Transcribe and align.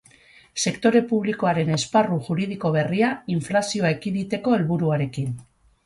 Sektore 0.69 1.01
publikoaren 1.11 1.69
esparru 1.77 2.19
juridiko 2.29 2.73
berria, 2.79 3.13
inflazioa 3.37 3.95
ekiditeko 3.99 4.59
helburuarekin. 4.59 5.35